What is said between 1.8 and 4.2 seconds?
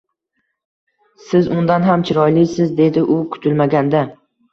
ham chiroylisiz, dedi u kutilmaganda